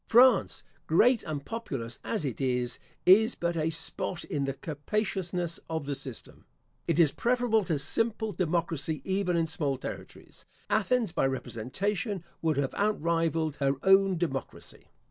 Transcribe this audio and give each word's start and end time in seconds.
France, 0.07 0.63
great 0.87 1.21
and 1.25 1.45
populous 1.45 1.99
as 2.03 2.25
it 2.25 2.41
is, 2.41 2.79
is 3.05 3.35
but 3.35 3.55
a 3.55 3.69
spot 3.69 4.23
in 4.23 4.45
the 4.45 4.55
capaciousness 4.55 5.59
of 5.69 5.85
the 5.85 5.93
system. 5.93 6.43
It 6.87 6.97
is 6.97 7.11
preferable 7.11 7.63
to 7.65 7.77
simple 7.77 8.31
democracy 8.31 9.03
even 9.05 9.37
in 9.37 9.45
small 9.45 9.77
territories. 9.77 10.43
Athens, 10.71 11.11
by 11.11 11.27
representation, 11.27 12.23
would 12.41 12.57
have 12.57 12.71
outrivalled 12.73 13.57
her 13.57 13.73
own 13.83 14.17
democracy. 14.17 14.87